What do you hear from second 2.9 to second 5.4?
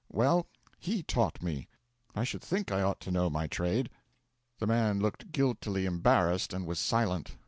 to know my trade!" 'The man looked